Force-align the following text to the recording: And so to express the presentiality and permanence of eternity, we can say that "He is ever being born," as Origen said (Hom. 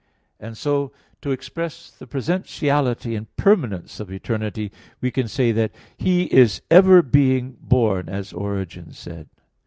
And 0.39 0.57
so 0.57 0.91
to 1.21 1.29
express 1.29 1.91
the 1.91 2.07
presentiality 2.07 3.15
and 3.15 3.27
permanence 3.35 3.99
of 3.99 4.11
eternity, 4.11 4.71
we 4.99 5.11
can 5.11 5.27
say 5.27 5.51
that 5.51 5.75
"He 5.95 6.23
is 6.33 6.63
ever 6.71 7.03
being 7.03 7.57
born," 7.61 8.09
as 8.09 8.33
Origen 8.33 8.93
said 8.93 9.29
(Hom. 9.35 9.43